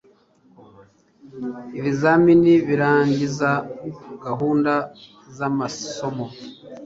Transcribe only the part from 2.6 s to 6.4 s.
birangiza gahunda z amasomo